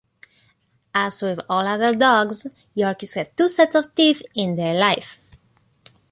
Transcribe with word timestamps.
As 0.95 1.21
with 1.21 1.41
all 1.47 1.67
other 1.67 1.93
dogs, 1.93 2.47
Yorkies 2.75 3.13
have 3.13 3.35
two 3.35 3.47
sets 3.47 3.75
of 3.75 3.93
teeth 3.93 4.23
in 4.33 4.55
their 4.55 4.73
life. 4.73 5.23